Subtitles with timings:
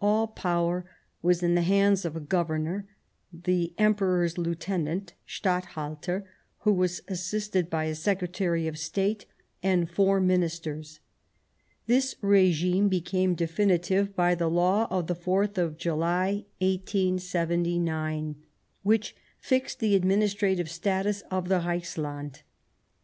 [0.00, 0.84] All power
[1.22, 2.88] was in the hands of a Governor,
[3.32, 6.24] the Emperor's Lieutenant— Statthalter—
[6.66, 9.26] who was assisted by a Secretary of State
[9.62, 10.98] and four Ministers.
[11.86, 18.42] This regime became definitive by the law of the 4th of July, 1879,
[18.82, 22.40] which fixed the administrative status of the Reichsland.